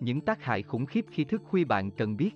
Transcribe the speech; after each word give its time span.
những 0.00 0.20
tác 0.20 0.42
hại 0.42 0.62
khủng 0.62 0.86
khiếp 0.86 1.04
khi 1.10 1.24
thức 1.24 1.42
khuya 1.44 1.64
bạn 1.64 1.90
cần 1.90 2.16
biết. 2.16 2.30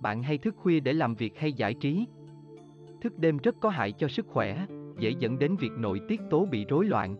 Bạn 0.00 0.22
hay 0.22 0.38
thức 0.38 0.56
khuya 0.56 0.80
để 0.80 0.92
làm 0.92 1.14
việc 1.14 1.38
hay 1.38 1.52
giải 1.52 1.74
trí? 1.74 2.06
Thức 3.00 3.18
đêm 3.18 3.36
rất 3.36 3.54
có 3.60 3.68
hại 3.68 3.92
cho 3.92 4.08
sức 4.08 4.26
khỏe, 4.26 4.66
dễ 4.98 5.14
dẫn 5.18 5.38
đến 5.38 5.56
việc 5.56 5.72
nội 5.78 6.00
tiết 6.08 6.20
tố 6.30 6.46
bị 6.50 6.64
rối 6.68 6.84
loạn. 6.84 7.16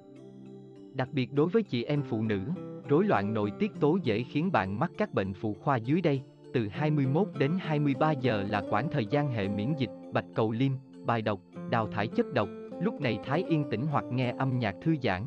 Đặc 0.95 1.09
biệt 1.13 1.33
đối 1.33 1.49
với 1.49 1.63
chị 1.63 1.85
em 1.85 2.03
phụ 2.03 2.23
nữ, 2.23 2.41
rối 2.89 3.05
loạn 3.05 3.35
nội 3.35 3.53
tiết 3.59 3.71
tố 3.81 3.99
dễ 4.03 4.23
khiến 4.23 4.53
bạn 4.53 4.79
mắc 4.79 4.91
các 4.99 5.15
bệnh 5.15 5.35
phụ 5.35 5.55
khoa 5.55 5.77
dưới 5.77 6.01
đây. 6.01 6.23
Từ 6.55 6.69
21 6.69 7.29
đến 7.39 7.53
23 7.61 8.13
giờ 8.13 8.45
là 8.51 8.63
khoảng 8.71 8.91
thời 8.91 9.07
gian 9.07 9.31
hệ 9.31 9.49
miễn 9.49 9.73
dịch, 9.79 9.91
bạch 10.13 10.25
cầu 10.35 10.53
liêm, 10.53 10.73
bài 11.07 11.23
độc, 11.23 11.41
đào 11.71 11.87
thải 11.87 12.07
chất 12.07 12.27
độc, 12.35 12.49
lúc 12.83 13.01
này 13.01 13.19
thái 13.25 13.45
yên 13.49 13.65
tĩnh 13.71 13.87
hoặc 13.87 14.05
nghe 14.11 14.35
âm 14.39 14.59
nhạc 14.59 14.75
thư 14.83 14.97
giãn. 15.03 15.23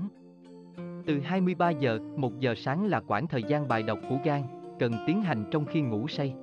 Từ 1.06 1.20
23 1.20 1.70
giờ, 1.70 2.00
1 2.18 2.40
giờ 2.40 2.56
sáng 2.58 2.86
là 2.86 3.02
khoảng 3.08 3.28
thời 3.28 3.44
gian 3.44 3.68
bài 3.68 3.84
độc 3.84 4.00
của 4.10 4.18
gan, 4.24 4.42
cần 4.80 4.94
tiến 5.08 5.22
hành 5.22 5.46
trong 5.52 5.66
khi 5.66 5.82
ngủ 5.82 6.08
say. 6.08 6.34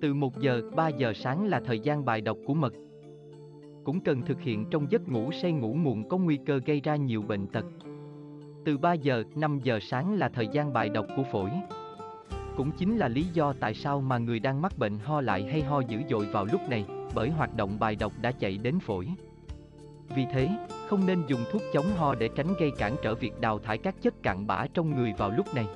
Từ 0.00 0.14
1 0.14 0.40
giờ, 0.40 0.62
3 0.76 0.88
giờ 0.88 1.12
sáng 1.14 1.46
là 1.46 1.60
thời 1.60 1.78
gian 1.78 2.04
bài 2.04 2.20
độc 2.20 2.38
của 2.46 2.54
mật. 2.54 2.72
Cũng 3.84 4.00
cần 4.00 4.22
thực 4.22 4.40
hiện 4.40 4.64
trong 4.70 4.86
giấc 4.90 5.08
ngủ 5.08 5.32
say 5.32 5.52
ngủ 5.52 5.74
muộn 5.74 6.08
có 6.08 6.18
nguy 6.18 6.38
cơ 6.46 6.60
gây 6.66 6.80
ra 6.80 6.96
nhiều 6.96 7.22
bệnh 7.22 7.46
tật. 7.46 7.64
Từ 8.64 8.78
3 8.78 8.92
giờ, 8.92 9.24
5 9.34 9.60
giờ 9.62 9.78
sáng 9.82 10.14
là 10.14 10.28
thời 10.28 10.48
gian 10.52 10.72
bài 10.72 10.88
độc 10.88 11.06
của 11.16 11.24
phổi. 11.32 11.50
Cũng 12.56 12.70
chính 12.70 12.96
là 12.96 13.08
lý 13.08 13.22
do 13.22 13.52
tại 13.60 13.74
sao 13.74 14.00
mà 14.00 14.18
người 14.18 14.40
đang 14.40 14.62
mắc 14.62 14.78
bệnh 14.78 14.98
ho 14.98 15.20
lại 15.20 15.42
hay 15.42 15.62
ho 15.62 15.80
dữ 15.80 15.98
dội 16.10 16.26
vào 16.26 16.44
lúc 16.52 16.60
này, 16.70 16.84
bởi 17.14 17.30
hoạt 17.30 17.56
động 17.56 17.78
bài 17.80 17.96
độc 17.96 18.12
đã 18.22 18.32
chạy 18.32 18.58
đến 18.58 18.78
phổi. 18.80 19.08
Vì 20.08 20.26
thế, 20.32 20.48
không 20.88 21.06
nên 21.06 21.22
dùng 21.26 21.44
thuốc 21.52 21.62
chống 21.72 21.86
ho 21.96 22.14
để 22.14 22.28
tránh 22.28 22.54
gây 22.60 22.70
cản 22.78 22.96
trở 23.02 23.14
việc 23.14 23.40
đào 23.40 23.58
thải 23.58 23.78
các 23.78 23.94
chất 24.02 24.22
cặn 24.22 24.46
bã 24.46 24.66
trong 24.74 24.96
người 24.96 25.12
vào 25.18 25.30
lúc 25.30 25.54
này. 25.54 25.66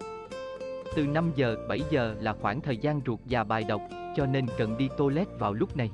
Từ 0.97 1.07
5 1.07 1.33
giờ, 1.37 1.57
7 1.69 1.81
giờ 1.91 2.15
là 2.21 2.33
khoảng 2.33 2.61
thời 2.61 2.77
gian 2.77 3.01
ruột 3.07 3.19
già 3.27 3.45
bài 3.45 3.65
độc, 3.69 3.81
cho 4.17 4.27
nên 4.27 4.47
cần 4.59 4.79
đi 4.79 4.89
toilet 4.99 5.29
vào 5.39 5.53
lúc 5.53 5.77
này. 5.77 5.91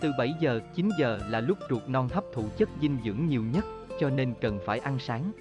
Từ 0.00 0.12
7 0.18 0.34
giờ, 0.40 0.60
9 0.74 0.88
giờ 0.98 1.18
là 1.28 1.40
lúc 1.40 1.58
ruột 1.70 1.82
non 1.88 2.08
hấp 2.12 2.24
thụ 2.32 2.44
chất 2.56 2.68
dinh 2.80 2.98
dưỡng 3.04 3.26
nhiều 3.26 3.42
nhất, 3.52 3.64
cho 4.00 4.10
nên 4.10 4.34
cần 4.40 4.58
phải 4.66 4.78
ăn 4.78 4.98
sáng. 4.98 5.32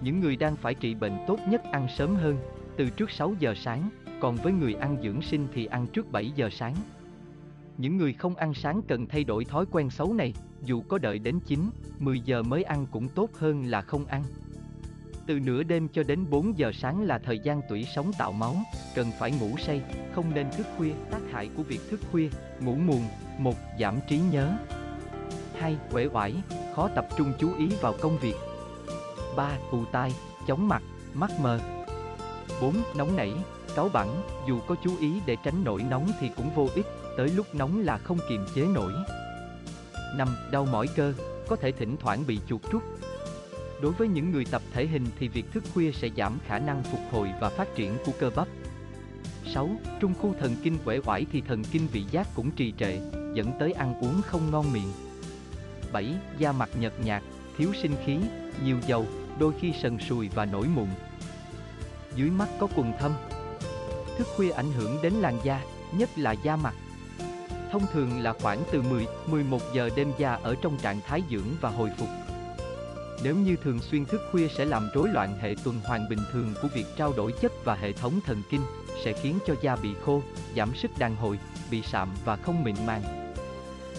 Những 0.00 0.20
người 0.20 0.36
đang 0.36 0.56
phải 0.56 0.74
trị 0.74 0.94
bệnh 0.94 1.18
tốt 1.26 1.38
nhất 1.48 1.62
ăn 1.72 1.86
sớm 1.96 2.16
hơn, 2.16 2.36
từ 2.76 2.90
trước 2.90 3.10
6 3.10 3.34
giờ 3.38 3.54
sáng, 3.56 3.90
còn 4.20 4.36
với 4.36 4.52
người 4.52 4.74
ăn 4.74 4.96
dưỡng 5.02 5.22
sinh 5.22 5.46
thì 5.54 5.66
ăn 5.66 5.86
trước 5.86 6.12
7 6.12 6.30
giờ 6.30 6.48
sáng. 6.52 6.74
Những 7.78 7.96
người 7.96 8.12
không 8.12 8.36
ăn 8.36 8.54
sáng 8.54 8.82
cần 8.88 9.06
thay 9.06 9.24
đổi 9.24 9.44
thói 9.44 9.64
quen 9.70 9.90
xấu 9.90 10.14
này, 10.14 10.34
dù 10.62 10.82
có 10.88 10.98
đợi 10.98 11.18
đến 11.18 11.40
9, 11.40 11.70
10 11.98 12.20
giờ 12.20 12.42
mới 12.42 12.62
ăn 12.62 12.86
cũng 12.90 13.08
tốt 13.08 13.30
hơn 13.34 13.64
là 13.64 13.82
không 13.82 14.06
ăn. 14.06 14.24
Từ 15.26 15.38
nửa 15.40 15.62
đêm 15.62 15.88
cho 15.88 16.02
đến 16.02 16.30
4 16.30 16.58
giờ 16.58 16.72
sáng 16.74 17.02
là 17.02 17.18
thời 17.18 17.38
gian 17.38 17.60
tủy 17.68 17.86
sống 17.94 18.12
tạo 18.18 18.32
máu, 18.32 18.56
cần 18.94 19.10
phải 19.18 19.32
ngủ 19.32 19.56
say, 19.58 19.82
không 20.12 20.34
nên 20.34 20.46
thức 20.56 20.66
khuya. 20.76 20.92
Tác 21.10 21.20
hại 21.32 21.50
của 21.56 21.62
việc 21.62 21.80
thức 21.90 22.00
khuya, 22.10 22.28
ngủ 22.60 22.74
muộn, 22.74 23.02
một 23.38 23.54
Giảm 23.80 23.98
trí 24.08 24.20
nhớ 24.32 24.58
2. 25.58 25.76
Uể 25.92 26.08
oải, 26.12 26.34
khó 26.74 26.88
tập 26.88 27.06
trung 27.16 27.32
chú 27.38 27.50
ý 27.58 27.68
vào 27.80 27.94
công 28.00 28.18
việc 28.18 28.34
3. 29.36 29.58
Ù 29.70 29.84
tai, 29.92 30.12
chóng 30.46 30.68
mặt, 30.68 30.82
mắt 31.14 31.30
mờ 31.40 31.60
4. 32.60 32.74
Nóng 32.96 33.16
nảy, 33.16 33.32
cáu 33.76 33.88
bẳn, 33.88 34.08
dù 34.48 34.60
có 34.66 34.74
chú 34.84 34.90
ý 35.00 35.20
để 35.26 35.36
tránh 35.44 35.64
nổi 35.64 35.82
nóng 35.90 36.10
thì 36.20 36.30
cũng 36.36 36.50
vô 36.54 36.68
ích, 36.74 36.86
tới 37.18 37.28
lúc 37.28 37.54
nóng 37.54 37.80
là 37.80 37.98
không 37.98 38.18
kiềm 38.28 38.46
chế 38.54 38.62
nổi 38.62 38.92
5. 40.16 40.28
Đau 40.50 40.64
mỏi 40.64 40.86
cơ, 40.96 41.12
có 41.48 41.56
thể 41.56 41.72
thỉnh 41.72 41.96
thoảng 42.00 42.26
bị 42.26 42.38
chuột 42.48 42.60
rút. 42.70 42.82
Đối 43.82 43.92
với 43.92 44.08
những 44.08 44.30
người 44.30 44.44
tập 44.50 44.62
thể 44.72 44.86
hình 44.86 45.06
thì 45.18 45.28
việc 45.28 45.52
thức 45.52 45.64
khuya 45.74 45.92
sẽ 45.92 46.08
giảm 46.16 46.38
khả 46.46 46.58
năng 46.58 46.82
phục 46.82 47.00
hồi 47.10 47.28
và 47.40 47.48
phát 47.48 47.74
triển 47.74 47.96
của 48.06 48.12
cơ 48.18 48.30
bắp. 48.36 48.48
6. 49.54 49.70
Trung 50.00 50.14
khu 50.20 50.34
thần 50.40 50.56
kinh 50.62 50.78
quể 50.84 51.00
oải 51.06 51.26
thì 51.32 51.40
thần 51.40 51.64
kinh 51.64 51.86
vị 51.92 52.04
giác 52.10 52.28
cũng 52.34 52.50
trì 52.50 52.72
trệ, 52.78 52.98
dẫn 53.34 53.52
tới 53.58 53.72
ăn 53.72 54.00
uống 54.00 54.22
không 54.22 54.50
ngon 54.50 54.72
miệng. 54.72 54.92
7. 55.92 56.14
Da 56.38 56.52
mặt 56.52 56.70
nhợt 56.80 56.92
nhạt, 57.04 57.22
thiếu 57.56 57.72
sinh 57.82 57.96
khí, 58.04 58.18
nhiều 58.64 58.76
dầu, 58.86 59.06
đôi 59.38 59.52
khi 59.60 59.72
sần 59.82 59.98
sùi 59.98 60.28
và 60.28 60.44
nổi 60.44 60.66
mụn. 60.74 60.88
Dưới 62.14 62.30
mắt 62.30 62.48
có 62.58 62.68
quần 62.76 62.92
thâm. 62.98 63.12
Thức 64.18 64.26
khuya 64.36 64.50
ảnh 64.50 64.72
hưởng 64.72 65.02
đến 65.02 65.12
làn 65.12 65.38
da, 65.44 65.60
nhất 65.92 66.10
là 66.16 66.32
da 66.32 66.56
mặt. 66.56 66.74
Thông 67.72 67.82
thường 67.92 68.20
là 68.20 68.32
khoảng 68.32 68.62
từ 68.72 68.82
10, 68.82 69.06
11 69.26 69.62
giờ 69.74 69.90
đêm 69.96 70.12
da 70.18 70.34
ở 70.34 70.54
trong 70.62 70.78
trạng 70.82 71.00
thái 71.06 71.22
dưỡng 71.30 71.48
và 71.60 71.70
hồi 71.70 71.90
phục. 71.98 72.08
Nếu 73.24 73.36
như 73.36 73.56
thường 73.56 73.80
xuyên 73.80 74.04
thức 74.04 74.20
khuya 74.30 74.48
sẽ 74.48 74.64
làm 74.64 74.88
rối 74.94 75.08
loạn 75.08 75.38
hệ 75.40 75.54
tuần 75.64 75.80
hoàn 75.84 76.08
bình 76.08 76.18
thường 76.32 76.54
của 76.62 76.68
việc 76.68 76.86
trao 76.96 77.12
đổi 77.16 77.32
chất 77.32 77.52
và 77.64 77.74
hệ 77.74 77.92
thống 77.92 78.20
thần 78.24 78.42
kinh, 78.50 78.60
sẽ 79.04 79.12
khiến 79.12 79.38
cho 79.46 79.54
da 79.62 79.76
bị 79.76 79.88
khô, 80.04 80.22
giảm 80.56 80.74
sức 80.74 80.90
đàn 80.98 81.16
hồi, 81.16 81.38
bị 81.70 81.82
sạm 81.82 82.08
và 82.24 82.36
không 82.36 82.64
mịn 82.64 82.74
màng. 82.86 83.32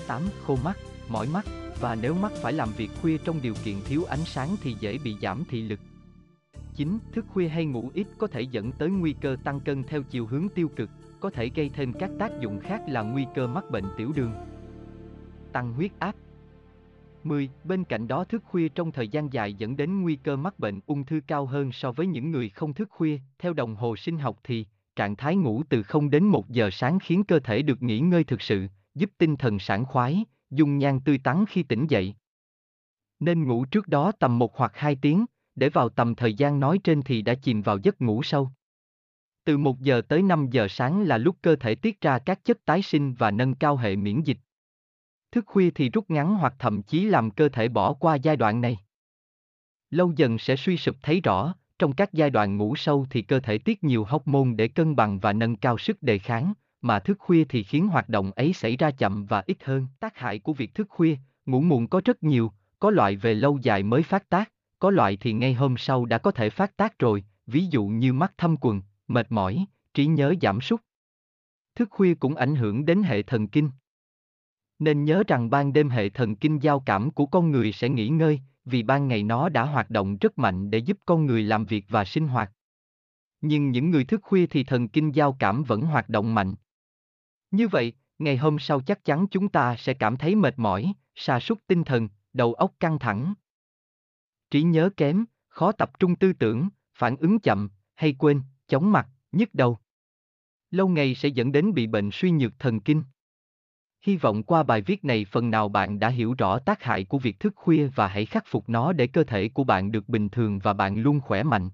8. 0.08 0.24
Khô 0.48 0.58
mắt, 0.64 0.78
mỏi 1.10 1.28
mắt, 1.28 1.46
và 1.80 1.96
nếu 1.96 2.14
mắt 2.14 2.32
phải 2.42 2.54
làm 2.54 2.70
việc 2.78 2.90
khuya 3.02 3.18
trong 3.18 3.42
điều 3.42 3.54
kiện 3.64 3.76
thiếu 3.86 4.04
ánh 4.10 4.26
sáng 4.26 4.56
thì 4.62 4.76
dễ 4.80 4.98
bị 4.98 5.16
giảm 5.22 5.44
thị 5.50 5.62
lực. 5.62 5.80
9. 6.76 7.00
Thức 7.14 7.26
khuya 7.34 7.48
hay 7.48 7.66
ngủ 7.66 7.92
ít 7.94 8.08
có 8.18 8.28
thể 8.28 8.42
dẫn 8.42 8.72
tới 8.72 8.90
nguy 8.90 9.16
cơ 9.22 9.36
tăng 9.44 9.60
cân 9.60 9.84
theo 9.84 10.04
chiều 10.04 10.26
hướng 10.26 10.50
tiêu 10.50 10.70
cực, 10.76 10.90
có 11.20 11.30
thể 11.30 11.50
gây 11.56 11.70
thêm 11.70 11.94
các 11.94 12.12
tác 12.20 12.32
dụng 12.40 12.60
khác 12.60 12.82
là 12.88 13.02
nguy 13.02 13.26
cơ 13.36 13.48
mắc 13.48 13.64
bệnh 13.72 13.86
tiểu 13.98 14.12
đường. 14.16 14.34
Tăng 15.54 15.74
huyết 15.74 15.92
áp 16.00 16.16
10. 17.24 17.50
Bên 17.64 17.84
cạnh 17.84 18.08
đó 18.08 18.24
thức 18.24 18.44
khuya 18.46 18.70
trong 18.70 18.92
thời 18.92 19.08
gian 19.08 19.34
dài 19.34 19.54
dẫn 19.54 19.78
đến 19.78 20.02
nguy 20.02 20.16
cơ 20.16 20.36
mắc 20.36 20.60
bệnh 20.60 20.80
ung 20.86 21.06
thư 21.06 21.22
cao 21.28 21.46
hơn 21.46 21.72
so 21.72 21.92
với 21.92 22.08
những 22.08 22.32
người 22.32 22.50
không 22.50 22.74
thức 22.74 22.90
khuya. 22.92 23.20
Theo 23.40 23.54
đồng 23.54 23.76
hồ 23.76 23.96
sinh 23.96 24.18
học 24.18 24.40
thì, 24.44 24.66
trạng 24.96 25.16
thái 25.16 25.36
ngủ 25.36 25.64
từ 25.70 25.84
0 25.84 26.10
đến 26.10 26.24
1 26.24 26.50
giờ 26.50 26.70
sáng 26.72 27.00
khiến 27.00 27.24
cơ 27.24 27.40
thể 27.40 27.62
được 27.62 27.82
nghỉ 27.82 28.00
ngơi 28.00 28.24
thực 28.24 28.42
sự, 28.42 28.68
giúp 28.96 29.12
tinh 29.18 29.36
thần 29.36 29.60
sảng 29.60 29.86
khoái, 29.86 30.26
dung 30.50 30.78
nhan 30.78 31.00
tươi 31.00 31.18
tắn 31.24 31.46
khi 31.50 31.64
tỉnh 31.64 31.88
dậy. 31.90 32.16
Nên 33.20 33.48
ngủ 33.48 33.66
trước 33.66 33.88
đó 33.88 34.12
tầm 34.20 34.40
1 34.40 34.58
hoặc 34.58 34.72
2 34.76 34.96
tiếng, 34.96 35.26
để 35.56 35.70
vào 35.70 35.90
tầm 35.90 36.16
thời 36.16 36.34
gian 36.34 36.60
nói 36.60 36.80
trên 36.84 37.02
thì 37.02 37.22
đã 37.22 37.36
chìm 37.36 37.62
vào 37.62 37.78
giấc 37.78 38.02
ngủ 38.02 38.24
sâu. 38.24 38.52
Từ 39.50 39.58
1 39.58 39.80
giờ 39.80 40.02
tới 40.02 40.22
5 40.22 40.48
giờ 40.52 40.68
sáng 40.70 41.02
là 41.02 41.18
lúc 41.18 41.36
cơ 41.42 41.56
thể 41.56 41.76
tiết 41.76 42.02
ra 42.02 42.20
các 42.20 42.46
chất 42.46 42.66
tái 42.66 42.82
sinh 42.82 43.14
và 43.14 43.32
nâng 43.32 43.56
cao 43.56 43.78
hệ 43.78 43.96
miễn 43.96 44.22
dịch. 44.22 44.38
Thức 45.32 45.46
khuya 45.48 45.70
thì 45.70 45.90
rút 45.90 46.10
ngắn 46.10 46.36
hoặc 46.36 46.54
thậm 46.60 46.82
chí 46.82 47.06
làm 47.06 47.32
cơ 47.32 47.50
thể 47.50 47.68
bỏ 47.68 47.94
qua 47.94 48.16
giai 48.16 48.36
đoạn 48.36 48.62
này. 48.62 48.78
Lâu 49.90 50.12
dần 50.16 50.38
sẽ 50.38 50.56
suy 50.56 50.78
sụp 50.78 50.96
thấy 51.02 51.22
rõ, 51.22 51.56
trong 51.80 51.94
các 51.94 52.14
giai 52.14 52.30
đoạn 52.30 52.58
ngủ 52.58 52.76
sâu 52.76 53.08
thì 53.10 53.22
cơ 53.22 53.40
thể 53.40 53.58
tiết 53.58 53.84
nhiều 53.84 54.04
hormone 54.04 54.56
để 54.56 54.68
cân 54.68 54.96
bằng 54.96 55.20
và 55.20 55.34
nâng 55.34 55.56
cao 55.56 55.78
sức 55.78 56.04
đề 56.04 56.18
kháng, 56.18 56.54
mà 56.82 57.00
thức 57.00 57.20
khuya 57.20 57.46
thì 57.50 57.64
khiến 57.64 57.88
hoạt 57.88 58.10
động 58.10 58.32
ấy 58.32 58.54
xảy 58.54 58.78
ra 58.78 58.92
chậm 58.92 59.26
và 59.26 59.44
ít 59.48 59.58
hơn. 59.64 59.88
Tác 60.00 60.18
hại 60.18 60.40
của 60.40 60.54
việc 60.54 60.74
thức 60.76 60.88
khuya, 60.90 61.18
ngủ 61.46 61.62
muộn 61.62 61.88
có 61.88 62.02
rất 62.06 62.24
nhiều, 62.24 62.52
có 62.80 62.90
loại 62.90 63.16
về 63.16 63.34
lâu 63.34 63.60
dài 63.62 63.84
mới 63.84 64.04
phát 64.04 64.30
tác, 64.30 64.52
có 64.80 64.92
loại 64.92 65.18
thì 65.18 65.34
ngay 65.34 65.54
hôm 65.54 65.78
sau 65.78 66.06
đã 66.06 66.18
có 66.18 66.32
thể 66.32 66.50
phát 66.50 66.78
tác 66.78 67.00
rồi, 67.00 67.24
ví 67.48 67.66
dụ 67.66 67.88
như 67.88 68.14
mắt 68.14 68.34
thâm 68.38 68.56
quần, 68.62 68.82
mệt 69.10 69.32
mỏi, 69.32 69.66
trí 69.94 70.06
nhớ 70.06 70.34
giảm 70.42 70.62
sút. 70.62 70.82
Thức 71.76 71.90
khuya 71.92 72.16
cũng 72.16 72.36
ảnh 72.36 72.56
hưởng 72.56 72.86
đến 72.86 73.04
hệ 73.04 73.24
thần 73.24 73.48
kinh. 73.48 73.72
Nên 74.80 75.06
nhớ 75.06 75.24
rằng 75.28 75.50
ban 75.50 75.74
đêm 75.74 75.90
hệ 75.90 76.10
thần 76.10 76.36
kinh 76.36 76.60
giao 76.60 76.80
cảm 76.80 77.12
của 77.12 77.26
con 77.26 77.52
người 77.52 77.72
sẽ 77.72 77.90
nghỉ 77.90 78.10
ngơi, 78.10 78.42
vì 78.66 78.84
ban 78.84 79.08
ngày 79.08 79.24
nó 79.24 79.50
đã 79.50 79.64
hoạt 79.64 79.90
động 79.90 80.18
rất 80.18 80.38
mạnh 80.38 80.72
để 80.72 80.78
giúp 80.78 80.98
con 81.06 81.26
người 81.26 81.44
làm 81.44 81.66
việc 81.66 81.86
và 81.90 82.06
sinh 82.06 82.28
hoạt. 82.28 82.52
Nhưng 83.42 83.72
những 83.72 83.90
người 83.90 84.06
thức 84.06 84.22
khuya 84.24 84.48
thì 84.48 84.64
thần 84.64 84.88
kinh 84.88 85.16
giao 85.16 85.36
cảm 85.40 85.64
vẫn 85.64 85.82
hoạt 85.82 86.10
động 86.10 86.36
mạnh. 86.36 86.56
Như 87.52 87.68
vậy, 87.68 87.94
ngày 88.20 88.38
hôm 88.38 88.60
sau 88.60 88.82
chắc 88.82 89.06
chắn 89.06 89.26
chúng 89.32 89.50
ta 89.50 89.76
sẽ 89.76 89.94
cảm 89.94 90.18
thấy 90.18 90.36
mệt 90.36 90.60
mỏi, 90.60 90.94
sa 91.16 91.40
sút 91.40 91.60
tinh 91.68 91.84
thần, 91.84 92.10
đầu 92.34 92.54
óc 92.54 92.74
căng 92.80 93.00
thẳng. 93.00 93.34
Trí 94.52 94.64
nhớ 94.64 94.90
kém, 94.98 95.26
khó 95.48 95.72
tập 95.72 96.00
trung 96.00 96.16
tư 96.16 96.34
tưởng, 96.34 96.70
phản 96.96 97.16
ứng 97.16 97.40
chậm, 97.40 97.70
hay 97.96 98.16
quên, 98.20 98.42
chóng 98.70 98.92
mặt, 98.92 99.08
nhức 99.32 99.50
đầu. 99.54 99.78
Lâu 100.72 100.88
ngày 100.88 101.16
sẽ 101.16 101.30
dẫn 101.30 101.52
đến 101.52 101.74
bị 101.74 101.88
bệnh 101.88 102.10
suy 102.12 102.32
nhược 102.32 102.60
thần 102.60 102.80
kinh. 102.80 103.04
Hy 104.02 104.18
vọng 104.18 104.44
qua 104.44 104.64
bài 104.64 104.82
viết 104.82 105.06
này 105.06 105.26
phần 105.26 105.52
nào 105.52 105.70
bạn 105.70 106.00
đã 106.00 106.10
hiểu 106.10 106.36
rõ 106.38 106.60
tác 106.60 106.84
hại 106.84 107.04
của 107.06 107.20
việc 107.20 107.40
thức 107.40 107.54
khuya 107.56 107.88
và 107.96 108.08
hãy 108.08 108.26
khắc 108.26 108.44
phục 108.48 108.70
nó 108.70 108.94
để 108.94 109.08
cơ 109.08 109.24
thể 109.24 109.50
của 109.50 109.64
bạn 109.64 109.92
được 109.92 110.10
bình 110.10 110.30
thường 110.30 110.60
và 110.60 110.74
bạn 110.74 110.98
luôn 110.98 111.20
khỏe 111.22 111.44
mạnh. 111.44 111.70